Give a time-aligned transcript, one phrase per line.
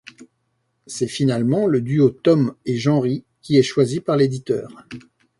[0.87, 4.67] C'est finalement le duo Tome et Janry qui est choisi par l'éditeur.